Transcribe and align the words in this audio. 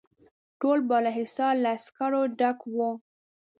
ټول 0.59 0.79
بالاحصار 0.89 1.53
له 1.63 1.69
عسکرو 1.77 2.21
ډک 2.39 2.59
وو. 2.75 2.91